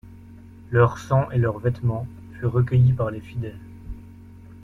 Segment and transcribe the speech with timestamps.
[0.71, 2.07] Leur sang et leurs vêtements
[2.39, 3.59] furent recueillis par les fidèles.